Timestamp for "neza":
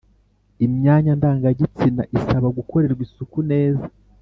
3.51-3.85